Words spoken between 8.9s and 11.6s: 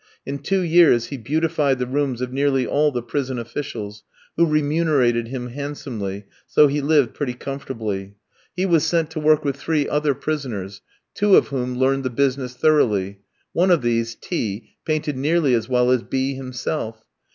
to work with three other prisoners, two of